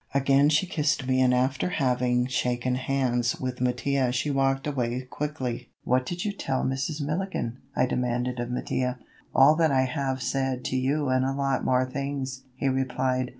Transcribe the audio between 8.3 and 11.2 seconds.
of Mattia. "All that I have said to you